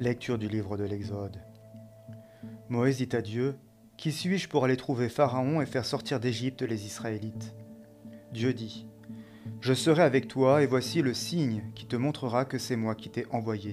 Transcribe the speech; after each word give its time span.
Lecture 0.00 0.38
du 0.38 0.46
livre 0.46 0.76
de 0.76 0.84
l'Exode. 0.84 1.40
Moïse 2.68 2.98
dit 2.98 3.16
à 3.16 3.20
Dieu, 3.20 3.56
Qui 3.96 4.12
suis-je 4.12 4.48
pour 4.48 4.64
aller 4.64 4.76
trouver 4.76 5.08
Pharaon 5.08 5.60
et 5.60 5.66
faire 5.66 5.84
sortir 5.84 6.20
d'Égypte 6.20 6.62
les 6.62 6.86
Israélites? 6.86 7.52
Dieu 8.32 8.54
dit, 8.54 8.86
Je 9.60 9.74
serai 9.74 10.04
avec 10.04 10.28
toi 10.28 10.62
et 10.62 10.66
voici 10.66 11.02
le 11.02 11.14
signe 11.14 11.64
qui 11.74 11.84
te 11.84 11.96
montrera 11.96 12.44
que 12.44 12.58
c'est 12.58 12.76
moi 12.76 12.94
qui 12.94 13.10
t'ai 13.10 13.26
envoyé. 13.32 13.72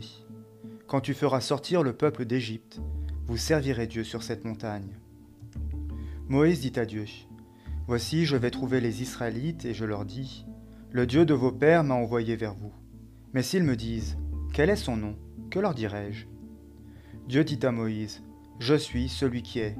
Quand 0.87 0.99
tu 0.99 1.13
feras 1.13 1.41
sortir 1.41 1.83
le 1.83 1.93
peuple 1.93 2.25
d'Égypte, 2.25 2.81
vous 3.27 3.37
servirez 3.37 3.85
Dieu 3.85 4.03
sur 4.03 4.23
cette 4.23 4.45
montagne. 4.45 4.97
Moïse 6.27 6.59
dit 6.59 6.79
à 6.79 6.87
Dieu, 6.87 7.05
Voici 7.85 8.25
je 8.25 8.35
vais 8.35 8.49
trouver 8.49 8.81
les 8.81 9.03
Israélites 9.03 9.65
et 9.65 9.75
je 9.75 9.85
leur 9.85 10.05
dis, 10.05 10.47
Le 10.91 11.05
Dieu 11.05 11.23
de 11.23 11.35
vos 11.35 11.51
pères 11.51 11.83
m'a 11.83 11.93
envoyé 11.93 12.35
vers 12.35 12.55
vous. 12.55 12.73
Mais 13.35 13.43
s'ils 13.43 13.63
me 13.63 13.75
disent, 13.75 14.17
Quel 14.53 14.71
est 14.71 14.75
son 14.75 14.97
nom? 14.97 15.15
Que 15.49 15.59
leur 15.59 15.73
dirai-je? 15.73 16.25
Dieu 17.27 17.43
dit 17.43 17.59
à 17.63 17.71
Moïse, 17.71 18.23
Je 18.59 18.75
suis 18.75 19.09
celui 19.09 19.41
qui 19.41 19.59
est. 19.59 19.75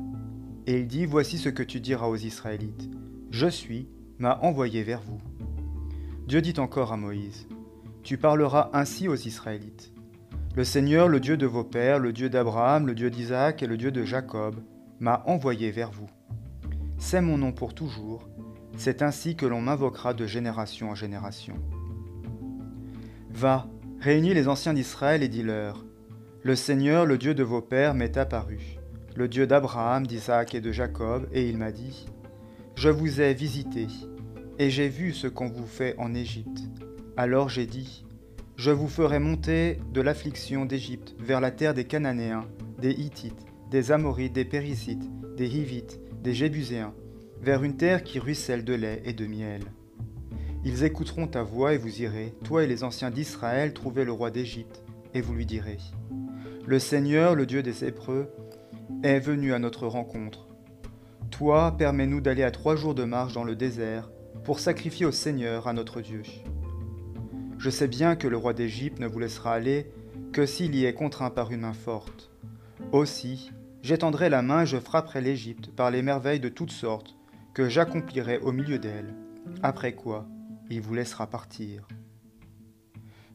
Et 0.68 0.80
il 0.80 0.88
dit, 0.88 1.06
Voici 1.06 1.38
ce 1.38 1.50
que 1.50 1.64
tu 1.64 1.80
diras 1.80 2.08
aux 2.08 2.16
Israélites. 2.16 2.90
Je 3.32 3.48
suis, 3.48 3.88
m'a 4.18 4.40
envoyé 4.42 4.84
vers 4.84 5.02
vous. 5.02 5.20
Dieu 6.28 6.42
dit 6.42 6.60
encore 6.60 6.92
à 6.92 6.98
Moïse, 6.98 7.48
Tu 8.04 8.18
parleras 8.18 8.70
ainsi 8.74 9.08
aux 9.08 9.16
Israélites. 9.16 9.94
Le 10.56 10.64
Seigneur, 10.64 11.10
le 11.10 11.20
Dieu 11.20 11.38
de 11.38 11.46
vos 11.46 11.66
pères, 11.66 12.00
le 12.00 12.14
Dieu 12.14 12.30
d'Abraham, 12.30 12.88
le 12.88 12.96
Dieu 12.96 13.10
d'Isaac 13.10 13.62
et 13.62 13.68
le 13.68 13.78
Dieu 13.78 13.92
de 13.92 14.06
Jacob, 14.06 14.56
m'a 15.00 15.22
envoyé 15.26 15.70
vers 15.70 15.92
vous. 15.92 16.10
C'est 16.98 17.22
mon 17.22 17.38
nom 17.38 17.52
pour 17.52 17.74
toujours, 17.76 18.30
c'est 18.78 19.02
ainsi 19.02 19.36
que 19.36 19.46
l'on 19.46 19.62
m'invoquera 19.62 20.14
de 20.14 20.26
génération 20.26 20.90
en 20.90 20.96
génération. 20.96 21.56
Va, 23.30 23.68
Réunis 24.06 24.36
les 24.36 24.48
anciens 24.48 24.76
d'Israël 24.76 25.24
et 25.24 25.28
dis-leur, 25.28 25.84
Le 26.44 26.56
Seigneur, 26.56 27.08
le 27.08 27.18
Dieu 27.18 27.34
de 27.34 27.42
vos 27.42 27.64
pères, 27.64 27.96
m'est 27.96 28.18
apparu, 28.18 28.78
le 29.16 29.28
Dieu 29.28 29.48
d'Abraham, 29.48 30.06
d'Isaac 30.06 30.54
et 30.54 30.62
de 30.62 30.72
Jacob, 30.72 31.28
et 31.34 31.50
il 31.50 31.58
m'a 31.58 31.72
dit, 31.72 32.06
Je 32.76 32.90
vous 32.90 33.20
ai 33.20 33.34
visité, 33.34 33.88
et 34.60 34.70
j'ai 34.70 34.90
vu 34.90 35.12
ce 35.12 35.26
qu'on 35.26 35.48
vous 35.48 35.66
fait 35.66 35.96
en 35.98 36.14
Égypte. 36.14 36.70
Alors 37.18 37.50
j'ai 37.50 37.66
dit, 37.66 38.06
Je 38.58 38.70
vous 38.70 38.90
ferai 38.90 39.18
monter 39.18 39.80
de 39.92 40.02
l'affliction 40.02 40.66
d'Égypte 40.66 41.16
vers 41.18 41.42
la 41.42 41.50
terre 41.50 41.74
des 41.74 41.86
Cananéens, 41.86 42.46
des 42.80 42.92
Hittites, 42.92 43.48
des 43.72 43.92
Amorites, 43.92 44.34
des 44.34 44.46
Périsites, 44.46 45.10
des 45.36 45.58
Hivites, 45.58 46.00
des 46.22 46.36
Jébuséens, 46.36 46.94
vers 47.42 47.64
une 47.64 47.76
terre 47.76 48.04
qui 48.04 48.20
ruisselle 48.20 48.66
de 48.66 48.76
lait 48.76 49.02
et 49.04 49.14
de 49.14 49.26
miel. 49.26 49.64
Ils 50.68 50.84
écouteront 50.84 51.28
ta 51.28 51.44
voix 51.44 51.76
et 51.76 51.78
vous 51.78 52.02
irez, 52.02 52.34
toi 52.44 52.64
et 52.64 52.68
les 52.68 52.84
anciens 52.84 53.12
d'Israël, 53.12 53.72
trouver 53.72 54.04
le 54.04 54.12
roi 54.12 54.32
d'Égypte, 54.32 54.82
et 55.14 55.22
vous 55.22 55.36
lui 55.36 55.46
direz, 55.46 55.78
Le 56.66 56.80
Seigneur, 56.80 57.36
le 57.36 57.46
Dieu 57.46 57.62
des 57.62 57.86
Hébreux, 57.86 58.34
est 59.04 59.20
venu 59.20 59.54
à 59.54 59.60
notre 59.60 59.86
rencontre. 59.86 60.48
Toi, 61.30 61.76
permets-nous 61.78 62.20
d'aller 62.20 62.42
à 62.42 62.50
trois 62.50 62.76
jours 62.76 62.96
de 62.96 63.04
marche 63.04 63.34
dans 63.34 63.44
le 63.44 63.56
désert, 63.56 64.10
pour 64.44 64.60
sacrifier 64.60 65.06
au 65.06 65.12
Seigneur, 65.12 65.68
à 65.68 65.74
notre 65.74 66.02
Dieu. 66.02 66.24
Je 67.60 67.70
sais 67.70 67.88
bien 67.88 68.16
que 68.16 68.28
le 68.28 68.38
roi 68.38 68.54
d'Égypte 68.54 69.00
ne 69.00 69.08
vous 69.08 69.20
laissera 69.20 69.54
aller 69.54 69.92
que 70.34 70.48
s'il 70.48 70.74
y 70.74 70.86
est 70.86 70.94
contraint 70.94 71.30
par 71.30 71.52
une 71.52 71.62
main 71.62 71.74
forte. 71.74 72.32
Aussi, 72.92 73.52
j'étendrai 73.84 74.30
la 74.30 74.42
main 74.42 74.64
et 74.64 74.66
je 74.66 74.78
frapperai 74.78 75.22
l'Égypte 75.22 75.70
par 75.76 75.92
les 75.92 76.02
merveilles 76.02 76.40
de 76.40 76.50
toutes 76.50 76.72
sortes 76.72 77.16
que 77.54 77.70
j'accomplirai 77.70 78.40
au 78.40 78.52
milieu 78.52 78.80
d'elle. 78.80 79.14
Après 79.62 79.94
quoi, 79.94 80.28
il 80.70 80.82
vous 80.82 80.94
laissera 80.94 81.28
partir. 81.28 81.88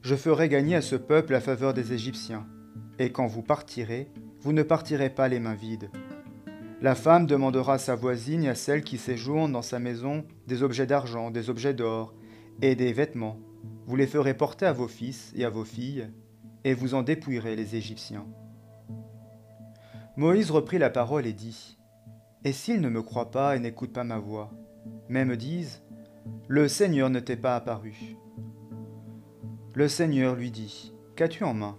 Je 0.03 0.15
ferai 0.15 0.49
gagner 0.49 0.77
à 0.77 0.83
ce 0.83 0.97
peuple 0.97 1.33
la 1.33 1.41
faveur 1.41 1.75
des 1.75 1.93
Égyptiens, 1.93 2.47
et 2.99 3.13
quand 3.13 3.27
vous 3.27 3.43
partirez, 3.43 4.11
vous 4.41 4.53
ne 4.53 4.63
partirez 4.63 5.11
pas 5.11 5.29
les 5.29 5.41
mains 5.41 5.55
vides. 5.55 5.91
La 6.81 6.95
femme 6.95 7.27
demandera 7.27 7.75
à 7.75 7.79
sa 7.79 7.95
voisine 7.95 8.45
et 8.45 8.49
à 8.49 8.55
celle 8.55 8.83
qui 8.83 8.97
séjourne 8.97 9.53
dans 9.53 9.63
sa 9.63 9.79
maison 9.79 10.25
des 10.47 10.63
objets 10.63 10.87
d'argent, 10.87 11.31
des 11.31 11.51
objets 11.51 11.75
d'or 11.75 12.15
et 12.63 12.75
des 12.75 12.95
vêtements. 12.95 13.39
Vous 13.87 13.97
les 13.97 14.07
ferez 14.07 14.33
porter 14.33 14.65
à 14.65 14.73
vos 14.73 14.89
fils 14.89 15.33
et 15.37 15.45
à 15.45 15.51
vos 15.51 15.65
filles, 15.65 16.09
et 16.65 16.73
vous 16.73 16.95
en 16.95 17.03
dépouillerez 17.03 17.57
les 17.57 17.77
Égyptiens. 17.77 18.27
Moïse 20.17 20.51
reprit 20.51 20.79
la 20.79 20.91
parole 20.91 21.27
et 21.27 21.35
dit, 21.35 21.79
Et 22.45 22.53
s'ils 22.53 22.81
ne 22.81 22.89
me 22.89 23.03
croient 23.03 23.31
pas 23.31 23.57
et 23.57 23.59
n'écoutent 23.59 23.93
pas 23.93 24.05
ma 24.05 24.19
voix, 24.19 24.51
mais 25.09 25.27
me 25.27 25.37
disent, 25.37 25.83
le 26.49 26.67
Seigneur 26.69 27.11
ne 27.11 27.21
t'est 27.21 27.37
pas 27.37 27.57
apparu. 27.57 28.17
Le 29.75 29.89
Seigneur 29.89 30.35
lui 30.35 30.51
dit, 30.51 30.93
Qu'as-tu 31.15 31.45
en 31.45 31.55
main? 31.55 31.79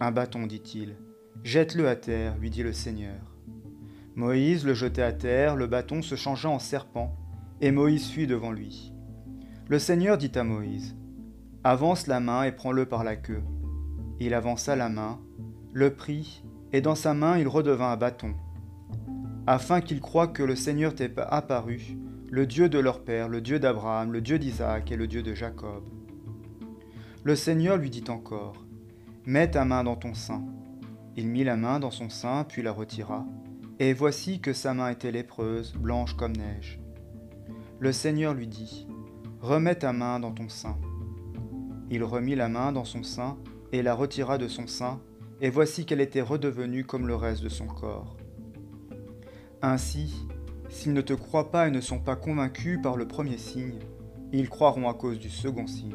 Un 0.00 0.12
bâton, 0.12 0.46
dit-il. 0.46 0.96
Jette-le 1.42 1.88
à 1.88 1.96
terre, 1.96 2.36
lui 2.38 2.50
dit 2.50 2.62
le 2.62 2.72
Seigneur. 2.72 3.36
Moïse 4.14 4.64
le 4.64 4.74
jetait 4.74 5.02
à 5.02 5.12
terre, 5.12 5.56
le 5.56 5.66
bâton 5.66 6.02
se 6.02 6.14
changea 6.14 6.48
en 6.48 6.58
serpent, 6.58 7.16
et 7.60 7.72
Moïse 7.72 8.08
fuit 8.08 8.26
devant 8.26 8.52
lui. 8.52 8.92
Le 9.68 9.78
Seigneur 9.78 10.18
dit 10.18 10.30
à 10.36 10.44
Moïse, 10.44 10.96
Avance 11.64 12.06
la 12.06 12.20
main 12.20 12.44
et 12.44 12.52
prends-le 12.52 12.86
par 12.86 13.04
la 13.04 13.16
queue. 13.16 13.42
Il 14.20 14.34
avança 14.34 14.76
la 14.76 14.88
main, 14.88 15.20
le 15.72 15.94
prit, 15.94 16.44
et 16.72 16.80
dans 16.80 16.94
sa 16.94 17.14
main 17.14 17.38
il 17.38 17.48
redevint 17.48 17.90
un 17.90 17.96
bâton. 17.96 18.34
Afin 19.46 19.80
qu'il 19.80 20.00
croie 20.00 20.28
que 20.28 20.44
le 20.44 20.54
Seigneur 20.54 20.94
t'est 20.94 21.12
apparu, 21.18 21.96
le 22.30 22.46
Dieu 22.46 22.68
de 22.68 22.78
leur 22.78 23.02
père, 23.02 23.28
le 23.28 23.40
Dieu 23.40 23.58
d'Abraham, 23.58 24.12
le 24.12 24.20
Dieu 24.20 24.38
d'Isaac 24.38 24.92
et 24.92 24.96
le 24.96 25.08
Dieu 25.08 25.22
de 25.22 25.34
Jacob. 25.34 25.82
Le 27.24 27.34
Seigneur 27.34 27.76
lui 27.76 27.90
dit 27.90 28.04
encore, 28.08 28.64
Mets 29.26 29.50
ta 29.50 29.64
main 29.64 29.82
dans 29.82 29.96
ton 29.96 30.14
sein. 30.14 30.44
Il 31.16 31.28
mit 31.28 31.42
la 31.42 31.56
main 31.56 31.80
dans 31.80 31.90
son 31.90 32.08
sein, 32.08 32.44
puis 32.44 32.62
la 32.62 32.72
retira, 32.72 33.26
et 33.80 33.92
voici 33.92 34.40
que 34.40 34.52
sa 34.52 34.74
main 34.74 34.90
était 34.90 35.10
lépreuse, 35.10 35.74
blanche 35.74 36.16
comme 36.16 36.36
neige. 36.36 36.80
Le 37.80 37.90
Seigneur 37.90 38.34
lui 38.34 38.46
dit, 38.46 38.86
Remets 39.40 39.74
ta 39.74 39.92
main 39.92 40.20
dans 40.20 40.32
ton 40.32 40.48
sein. 40.48 40.78
Il 41.90 42.04
remit 42.04 42.36
la 42.36 42.48
main 42.48 42.70
dans 42.70 42.84
son 42.84 43.02
sein, 43.02 43.36
et 43.72 43.82
la 43.82 43.94
retira 43.94 44.38
de 44.38 44.46
son 44.46 44.68
sein, 44.68 45.00
et 45.40 45.50
voici 45.50 45.84
qu'elle 45.84 46.00
était 46.00 46.20
redevenue 46.20 46.84
comme 46.84 47.08
le 47.08 47.16
reste 47.16 47.42
de 47.42 47.48
son 47.48 47.66
corps. 47.66 48.16
Ainsi, 49.62 50.26
S'ils 50.72 50.94
ne 50.94 51.02
te 51.02 51.12
croient 51.12 51.50
pas 51.50 51.68
et 51.68 51.70
ne 51.70 51.82
sont 51.82 51.98
pas 51.98 52.16
convaincus 52.16 52.80
par 52.82 52.96
le 52.96 53.06
premier 53.06 53.36
signe, 53.36 53.78
ils 54.32 54.48
croiront 54.48 54.88
à 54.88 54.94
cause 54.94 55.18
du 55.18 55.28
second 55.28 55.66
signe. 55.66 55.94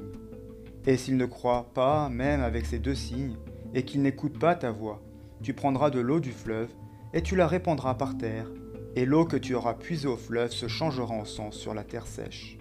Et 0.85 0.97
s'ils 0.97 1.17
ne 1.17 1.25
croient 1.25 1.71
pas, 1.73 2.09
même 2.09 2.41
avec 2.41 2.67
ces 2.67 2.77
deux 2.77 2.93
signes, 2.93 3.35
et 3.73 3.83
qu'ils 3.83 4.03
n'écoutent 4.03 4.37
pas 4.37 4.53
ta 4.53 4.69
voix, 4.69 5.01
tu 5.41 5.53
prendras 5.53 5.89
de 5.89 5.99
l'eau 5.99 6.19
du 6.19 6.31
fleuve, 6.31 6.69
et 7.11 7.23
tu 7.23 7.35
la 7.35 7.47
répandras 7.47 7.95
par 7.95 8.19
terre, 8.19 8.47
et 8.95 9.03
l'eau 9.05 9.25
que 9.25 9.35
tu 9.35 9.55
auras 9.55 9.73
puisée 9.73 10.07
au 10.07 10.15
fleuve 10.15 10.51
se 10.51 10.67
changera 10.67 11.13
en 11.13 11.25
sang 11.25 11.51
sur 11.51 11.73
la 11.73 11.83
terre 11.83 12.07
sèche. 12.07 12.59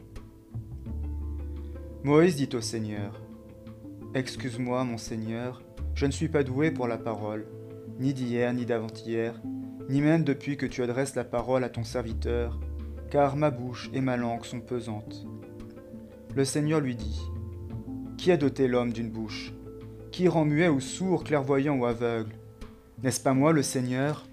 Moïse 2.03 2.37
dit 2.37 2.57
au 2.57 2.63
Seigneur, 2.63 3.21
Excuse-moi, 4.15 4.85
mon 4.85 4.99
Seigneur, 4.99 5.63
je 5.95 6.07
ne 6.07 6.13
suis 6.13 6.29
pas 6.29 6.43
doué 6.43 6.71
pour 6.71 6.89
la 6.89 6.97
parole, 6.97 7.47
ni 7.99 8.15
d'hier 8.15 8.53
ni 8.53 8.67
d'avant-hier, 8.67 9.41
ni 9.89 10.01
même 10.01 10.25
depuis 10.25 10.57
que 10.57 10.67
tu 10.67 10.83
adresses 10.83 11.15
la 11.15 11.25
parole 11.25 11.65
à 11.65 11.69
ton 11.69 11.85
serviteur, 11.85 12.59
car 13.11 13.37
ma 13.37 13.51
bouche 13.51 13.91
et 13.93 14.01
ma 14.01 14.17
langue 14.17 14.45
sont 14.45 14.61
pesantes. 14.61 15.27
Le 16.35 16.45
Seigneur 16.45 16.81
lui 16.81 16.97
dit, 16.97 17.21
Qui 18.19 18.33
a 18.33 18.37
doté 18.37 18.69
l'homme 18.69 18.93
d'une 18.93 19.11
bouche? 19.11 19.53
Qui 20.13 20.29
rend 20.29 20.45
muet 20.45 20.69
ou 20.69 20.81
sourd, 20.81 21.25
clairvoyant 21.25 21.77
ou 21.77 21.87
aveugle? 21.87 22.35
N'est-ce 23.03 23.21
pas 23.21 23.35
moi 23.35 23.53
le 23.53 23.63
Seigneur? 23.63 24.27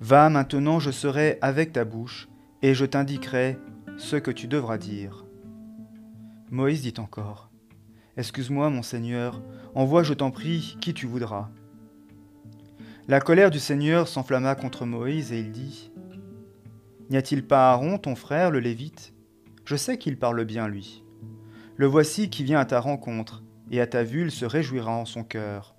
Va 0.00 0.28
maintenant, 0.28 0.80
je 0.80 0.90
serai 0.90 1.38
avec 1.40 1.72
ta 1.72 1.84
bouche, 1.84 2.28
et 2.62 2.74
je 2.74 2.84
t'indiquerai 2.84 3.58
ce 3.96 4.16
que 4.16 4.30
tu 4.30 4.46
devras 4.46 4.78
dire. 4.78 5.24
Moïse 6.50 6.82
dit 6.82 6.94
encore, 6.98 7.50
Excuse-moi, 8.16 8.70
mon 8.70 8.82
Seigneur, 8.82 9.40
envoie, 9.74 10.02
je 10.02 10.14
t'en 10.14 10.30
prie, 10.30 10.76
qui 10.80 10.94
tu 10.94 11.06
voudras. 11.06 11.48
La 13.10 13.18
colère 13.18 13.50
du 13.50 13.58
Seigneur 13.58 14.06
s'enflamma 14.06 14.54
contre 14.54 14.86
Moïse 14.86 15.32
et 15.32 15.40
il 15.40 15.50
dit 15.50 15.90
N'y 17.10 17.16
a-t-il 17.16 17.44
pas 17.44 17.72
Aaron, 17.72 17.98
ton 17.98 18.14
frère, 18.14 18.52
le 18.52 18.60
Lévite? 18.60 19.14
Je 19.64 19.74
sais 19.74 19.98
qu'il 19.98 20.16
parle 20.16 20.44
bien, 20.44 20.68
lui. 20.68 21.02
Le 21.74 21.86
voici 21.86 22.30
qui 22.30 22.44
vient 22.44 22.60
à 22.60 22.64
ta 22.64 22.78
rencontre, 22.78 23.42
et 23.72 23.80
à 23.80 23.88
ta 23.88 24.04
vue 24.04 24.22
il 24.22 24.30
se 24.30 24.44
réjouira 24.44 24.92
en 24.92 25.06
son 25.06 25.24
cœur. 25.24 25.74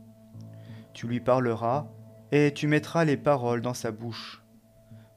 Tu 0.94 1.08
lui 1.08 1.22
parleras, 1.22 1.88
et 2.34 2.52
tu 2.54 2.68
mettras 2.68 3.06
les 3.06 3.16
paroles 3.16 3.62
dans 3.62 3.74
sa 3.74 3.92
bouche. 3.92 4.44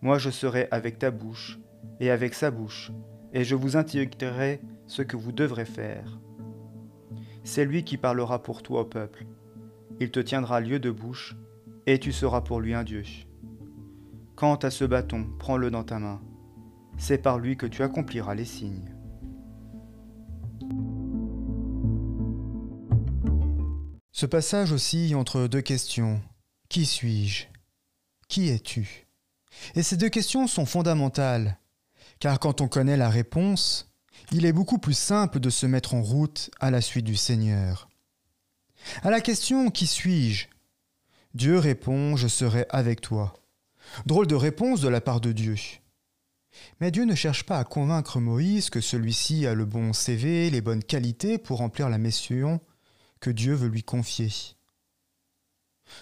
Moi 0.01 0.19
je 0.19 0.31
serai 0.31 0.69
avec 0.71 1.01
ta 1.01 1.11
bouche, 1.11 1.59
et 1.99 2.13
avec 2.13 2.35
sa 2.35 2.53
bouche, 2.53 2.93
et 3.33 3.43
je 3.43 3.57
vous 3.57 3.77
indiquerai 3.77 4.61
ce 4.87 5.03
que 5.03 5.17
vous 5.17 5.33
devrez 5.33 5.65
faire. 5.65 6.21
C'est 7.43 7.65
lui 7.65 7.83
qui 7.83 7.97
parlera 7.97 8.41
pour 8.41 8.63
toi 8.63 8.83
au 8.83 8.85
peuple. 8.85 9.27
Il 9.99 10.13
te 10.13 10.21
tiendra 10.21 10.61
lieu 10.61 10.79
de 10.79 10.93
bouche, 10.93 11.35
et 11.87 11.99
tu 11.99 12.13
seras 12.13 12.41
pour 12.41 12.61
lui 12.61 12.75
un 12.75 12.85
Dieu. 12.85 13.05
Quant 14.37 14.57
à 14.57 14.71
ce 14.71 14.85
bâton, 14.85 15.27
prends-le 15.39 15.71
dans 15.71 15.85
ta 15.85 15.99
main. 15.99 16.21
C'est 16.99 17.19
par 17.19 17.39
lui 17.39 17.57
que 17.57 17.67
tu 17.67 17.83
accompliras 17.83 18.35
les 18.35 18.45
signes. 18.45 18.95
Ce 24.13 24.27
passage 24.27 24.73
oscille 24.73 25.15
entre 25.15 25.47
deux 25.47 25.61
questions. 25.61 26.21
Qui 26.69 26.87
suis-je? 26.87 27.47
Qui 28.29 28.49
es-tu? 28.49 29.07
Et 29.75 29.83
ces 29.83 29.97
deux 29.97 30.09
questions 30.09 30.47
sont 30.47 30.67
fondamentales, 30.67 31.59
car 32.19 32.39
quand 32.41 32.61
on 32.61 32.69
connaît 32.69 32.97
la 32.97 33.09
réponse, 33.09 33.93
il 34.33 34.47
est 34.47 34.53
beaucoup 34.53 34.79
plus 34.79 34.97
simple 34.97 35.41
de 35.41 35.51
se 35.51 35.67
mettre 35.67 35.95
en 35.95 36.03
route 36.03 36.51
à 36.61 36.71
la 36.71 36.81
suite 36.81 37.05
du 37.05 37.17
Seigneur. 37.17 37.89
À 39.03 39.11
la 39.11 39.21
question 39.21 39.71
Qui 39.71 39.87
suis-je? 39.87 40.49
Dieu 41.35 41.59
répond 41.59 42.15
Je 42.15 42.29
serai 42.29 42.65
avec 42.71 43.01
toi. 43.01 43.35
Drôle 44.07 44.29
de 44.29 44.37
réponse 44.37 44.81
de 44.81 44.89
la 44.89 45.01
part 45.01 45.21
de 45.21 45.33
Dieu. 45.33 45.57
Mais 46.81 46.93
Dieu 46.93 47.05
ne 47.05 47.17
cherche 47.17 47.43
pas 47.43 47.59
à 47.59 47.65
convaincre 47.65 48.21
Moïse 48.21 48.71
que 48.71 48.81
celui-ci 48.81 49.45
a 49.45 49.55
le 49.55 49.65
bon 49.65 49.93
CV, 49.93 50.49
les 50.49 50.61
bonnes 50.61 50.85
qualités 50.85 51.39
pour 51.39 51.59
remplir 51.59 51.89
la 51.89 51.99
mission 51.99 52.61
que 53.19 53.31
Dieu 53.31 53.53
veut 53.55 53.69
lui 53.69 53.83
confier. 53.83 54.31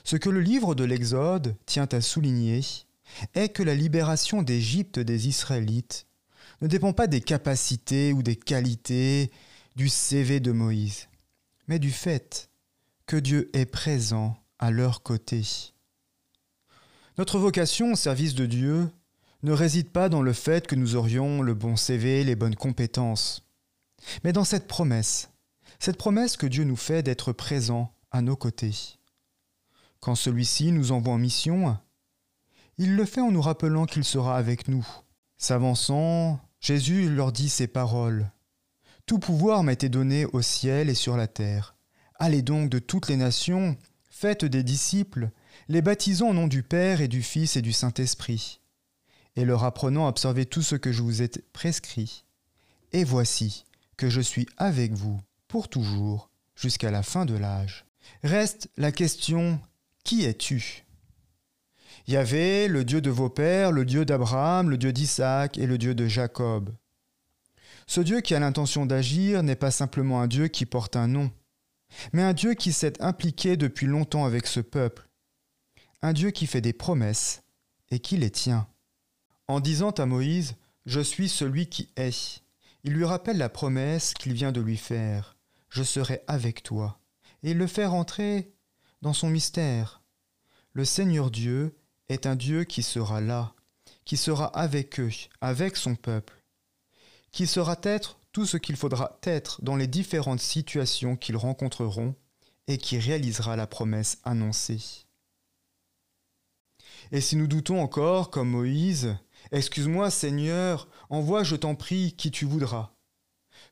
Ce 0.05 0.17
que 0.17 0.29
le 0.29 0.43
livre 0.43 0.75
de 0.75 0.85
l'Exode 0.85 1.57
tient 1.65 1.89
à 1.93 2.03
souligner 2.03 2.61
est 3.35 3.49
que 3.49 3.63
la 3.63 3.75
libération 3.75 4.43
d'Égypte 4.43 4.99
des 4.99 5.29
Israélites 5.29 6.07
ne 6.61 6.67
dépend 6.67 6.93
pas 6.93 7.07
des 7.07 7.23
capacités 7.23 8.13
ou 8.13 8.23
des 8.23 8.37
qualités 8.37 9.31
du 9.77 9.89
CV 9.89 10.41
de 10.41 10.53
Moïse, 10.53 11.09
mais 11.69 11.79
du 11.79 11.91
fait 11.91 12.51
que 13.07 13.17
Dieu 13.17 13.51
est 13.55 13.67
présent 13.67 14.37
à 14.63 14.71
leur 14.71 15.03
côté. 15.03 15.43
Notre 17.19 17.41
vocation 17.41 17.93
au 17.93 17.97
service 17.97 18.37
de 18.37 18.47
Dieu 18.47 18.89
ne 19.43 19.51
réside 19.51 19.91
pas 19.91 20.09
dans 20.09 20.23
le 20.23 20.33
fait 20.33 20.69
que 20.69 20.77
nous 20.77 20.95
aurions 20.95 21.43
le 21.43 21.53
bon 21.53 21.75
CV, 21.75 22.23
les 22.23 22.37
bonnes 22.37 22.55
compétences, 22.55 23.45
mais 24.23 24.33
dans 24.33 24.45
cette 24.45 24.69
promesse, 24.69 25.31
cette 25.81 25.97
promesse 25.97 26.37
que 26.37 26.47
Dieu 26.47 26.63
nous 26.63 26.77
fait 26.77 27.03
d'être 27.03 27.33
présent 27.33 27.93
à 28.13 28.23
nos 28.23 28.37
côtés. 28.37 29.01
Quand 29.99 30.15
celui-ci 30.15 30.71
nous 30.71 30.93
envoie 30.93 31.15
en 31.15 31.19
mission, 31.19 31.77
il 32.79 32.95
le 32.95 33.05
fait 33.05 33.21
en 33.21 33.33
nous 33.33 33.43
rappelant 33.43 33.87
qu'il 33.87 34.05
sera 34.05 34.37
avec 34.37 34.69
nous. 34.69 34.87
S'avançant, 35.39 36.39
Jésus 36.61 37.11
leur 37.11 37.33
dit 37.33 37.49
ces 37.49 37.67
paroles. 37.67 38.31
Tout 39.07 39.19
pouvoir 39.19 39.65
m'a 39.65 39.73
été 39.73 39.89
donné 39.89 40.25
au 40.27 40.41
ciel 40.41 40.89
et 40.89 40.95
sur 40.95 41.17
la 41.17 41.27
terre. 41.27 41.75
Allez 42.21 42.43
donc 42.43 42.71
de 42.71 42.79
toutes 42.79 43.09
les 43.09 43.17
nations, 43.17 43.77
faites 44.23 44.45
des 44.45 44.63
disciples, 44.63 45.31
les 45.69 45.83
baptisons 45.83 46.31
au 46.31 46.33
nom 46.33 46.47
du 46.47 46.63
Père 46.63 47.01
et 47.01 47.09
du 47.09 47.25
Fils 47.25 47.57
et 47.57 47.61
du 47.61 47.73
Saint-Esprit 47.73 48.61
et 49.35 49.45
leur 49.45 49.65
apprenant 49.65 50.07
à 50.07 50.11
observer 50.11 50.47
tout 50.47 50.63
ce 50.63 50.77
que 50.77 50.93
je 50.93 51.03
vous 51.03 51.23
ai 51.23 51.29
prescrit. 51.53 52.25
Et 52.93 53.03
voici 53.03 53.65
que 53.97 54.09
je 54.09 54.21
suis 54.21 54.47
avec 54.59 54.93
vous 54.93 55.21
pour 55.49 55.69
toujours, 55.69 56.31
jusqu'à 56.55 56.93
la 56.93 57.03
fin 57.03 57.25
de 57.25 57.35
l'âge. 57.35 57.85
Reste 58.23 58.71
la 58.77 58.93
question 58.93 59.59
Qui 60.05 60.25
es-tu? 60.25 60.85
Yahvé, 62.07 62.69
le 62.69 62.85
Dieu 62.85 63.01
de 63.01 63.11
vos 63.11 63.29
pères, 63.29 63.73
le 63.73 63.85
Dieu 63.85 64.05
d'Abraham, 64.05 64.71
le 64.71 64.79
Dieu 64.79 64.93
d'Isaac 64.93 65.59
et 65.59 65.67
le 65.67 65.79
Dieu 65.79 65.97
de 65.97 66.07
Jacob. 66.07 66.73
Ce 67.89 68.01
Dieu 68.01 68.21
qui 68.21 68.37
a 68.37 68.39
l'intention 68.39 68.87
d'agir 68.87 69.43
n'est 69.43 69.57
pas 69.57 69.73
simplement 69.73 70.21
un 70.21 70.29
Dieu 70.29 70.47
qui 70.47 70.65
porte 70.65 70.95
un 70.95 71.09
nom, 71.09 71.33
mais 72.13 72.23
un 72.23 72.33
Dieu 72.33 72.55
qui 72.55 72.73
s'est 72.73 73.03
impliqué 73.03 73.57
depuis 73.57 73.87
longtemps 73.87 74.25
avec 74.25 74.47
ce 74.47 74.61
peuple, 74.61 75.09
un 76.03 76.13
Dieu 76.13 76.31
qui 76.31 76.47
fait 76.47 76.61
des 76.61 76.73
promesses 76.73 77.43
et 77.91 78.01
qui 78.01 78.17
les 78.17 78.31
tient. 78.31 78.67
En 79.49 79.61
disant 79.61 79.91
à 79.91 80.07
Moïse 80.07 80.57
Je 80.87 81.01
suis 81.01 81.29
celui 81.29 81.69
qui 81.69 81.91
est, 81.97 82.43
il 82.85 82.93
lui 82.93 83.05
rappelle 83.05 83.39
la 83.39 83.49
promesse 83.49 84.15
qu'il 84.15 84.33
vient 84.33 84.53
de 84.53 84.61
lui 84.61 84.77
faire 84.77 85.37
Je 85.69 85.83
serai 85.83 86.23
avec 86.27 86.63
toi, 86.63 86.99
et 87.43 87.53
il 87.53 87.59
le 87.59 87.67
fait 87.67 87.87
rentrer 87.87 88.53
dans 89.03 89.13
son 89.13 89.31
mystère. 89.31 90.03
Le 90.73 90.85
Seigneur 90.85 91.31
Dieu 91.31 91.77
est 92.09 92.27
un 92.27 92.37
Dieu 92.37 92.65
qui 92.65 92.83
sera 92.83 93.21
là, 93.21 93.55
qui 94.05 94.17
sera 94.17 94.47
avec 94.59 94.99
eux, 95.01 95.11
avec 95.41 95.77
son 95.77 95.95
peuple, 95.95 96.43
qui 97.31 97.47
sera 97.47 97.77
être 97.83 98.19
tout 98.33 98.47
ce 98.47 98.57
qu'il 98.57 98.77
faudra 98.77 99.19
être 99.23 99.63
dans 99.63 99.77
les 99.77 99.87
différentes 99.87 100.41
situations 100.41 101.17
qu'ils 101.17 101.37
rencontreront 101.37 102.15
et 102.67 102.79
qui 102.79 102.99
réalisera 102.99 103.57
la 103.57 103.67
promesse 103.67 104.19
annoncée. 104.25 105.07
Et 107.11 107.21
si 107.21 107.37
nous 107.37 107.47
doutons 107.47 107.81
encore, 107.81 108.31
comme 108.31 108.51
Moïse, 108.51 109.17
Excuse-moi, 109.51 110.11
Seigneur, 110.11 110.89
envoie, 111.11 111.43
je 111.43 111.57
t'en 111.57 111.75
prie, 111.75 112.13
qui 112.13 112.31
tu 112.31 112.45
voudras. 112.45 112.95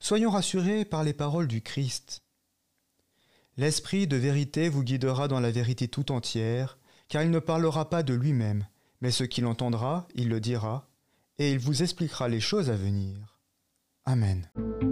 Soyons 0.01 0.31
rassurés 0.31 0.85
par 0.85 1.05
les 1.05 1.13
paroles 1.13 1.47
du 1.47 1.63
Christ. 1.63 2.23
L'Esprit 3.57 4.07
de 4.07 4.17
vérité 4.17 4.69
vous 4.69 4.83
guidera 4.83 5.29
dans 5.29 5.41
la 5.41 5.51
vérité 5.51 5.89
tout 5.89 6.13
entière, 6.13 6.79
car 7.09 7.23
il 7.23 7.31
ne 7.31 7.39
parlera 7.39 7.89
pas 7.89 8.03
de 8.03 8.15
lui-même, 8.15 8.67
mais 9.01 9.11
ce 9.11 9.25
qu'il 9.25 9.47
entendra, 9.47 10.07
il 10.15 10.29
le 10.29 10.41
dira, 10.41 10.89
et 11.39 11.53
il 11.53 11.59
vous 11.59 11.83
expliquera 11.83 12.29
les 12.29 12.41
choses 12.41 12.71
à 12.71 12.77
venir. 12.77 13.30
Amen. 14.07 14.90